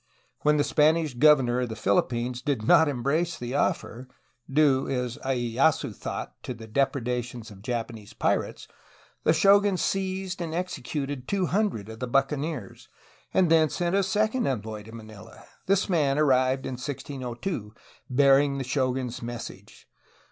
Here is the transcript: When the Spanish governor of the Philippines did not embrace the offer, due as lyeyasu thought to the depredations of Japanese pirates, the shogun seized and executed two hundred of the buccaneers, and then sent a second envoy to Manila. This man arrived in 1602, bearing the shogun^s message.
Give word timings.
When 0.39 0.57
the 0.57 0.63
Spanish 0.63 1.13
governor 1.13 1.61
of 1.61 1.69
the 1.69 1.75
Philippines 1.75 2.41
did 2.41 2.63
not 2.65 2.87
embrace 2.87 3.37
the 3.37 3.53
offer, 3.53 4.07
due 4.51 4.89
as 4.89 5.19
lyeyasu 5.23 5.95
thought 5.95 6.41
to 6.41 6.55
the 6.55 6.65
depredations 6.65 7.51
of 7.51 7.61
Japanese 7.61 8.13
pirates, 8.13 8.67
the 9.25 9.31
shogun 9.31 9.77
seized 9.77 10.41
and 10.41 10.55
executed 10.55 11.27
two 11.27 11.45
hundred 11.45 11.87
of 11.87 11.99
the 11.99 12.07
buccaneers, 12.07 12.89
and 13.31 13.51
then 13.51 13.69
sent 13.69 13.95
a 13.95 14.01
second 14.01 14.47
envoy 14.47 14.81
to 14.81 14.91
Manila. 14.91 15.43
This 15.67 15.87
man 15.87 16.17
arrived 16.17 16.65
in 16.65 16.77
1602, 16.79 17.71
bearing 18.09 18.57
the 18.57 18.63
shogun^s 18.63 19.21
message. 19.21 19.87